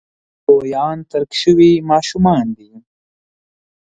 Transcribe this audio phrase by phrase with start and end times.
[0.45, 2.69] لویان ترک شوي ماشومان دي.